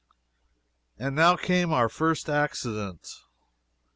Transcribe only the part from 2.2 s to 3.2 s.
accident.